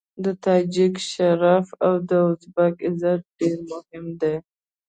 د 0.23 0.25
تاجک 0.43 0.93
شرف 1.11 1.67
او 1.85 1.93
د 2.09 2.11
ازبک 2.29 2.75
عزت 2.89 3.21
ډېر 3.39 3.57
مهم 3.71 4.05
دی. 4.21 4.35